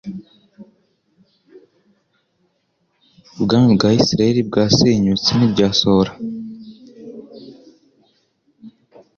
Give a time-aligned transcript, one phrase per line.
[3.37, 6.11] ubwami bwa Isiraeli bwasenyutse, ntiryasohora.